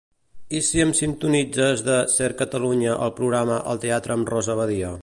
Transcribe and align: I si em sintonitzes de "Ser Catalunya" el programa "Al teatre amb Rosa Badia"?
I 0.59 0.61
si 0.67 0.79
em 0.85 0.93
sintonitzes 0.99 1.85
de 1.89 1.99
"Ser 2.15 2.33
Catalunya" 2.41 2.97
el 3.09 3.17
programa 3.21 3.63
"Al 3.75 3.85
teatre 3.87 4.17
amb 4.19 4.35
Rosa 4.37 4.61
Badia"? 4.65 4.95